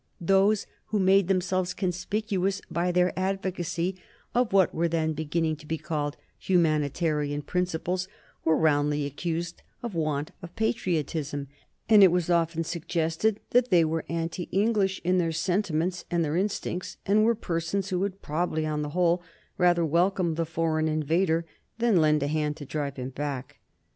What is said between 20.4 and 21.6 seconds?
foreign invader